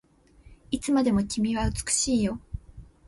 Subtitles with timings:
[0.71, 2.41] いつまでも君は美しいよ